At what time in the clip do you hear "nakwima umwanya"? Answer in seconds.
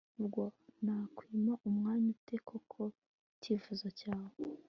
0.83-2.07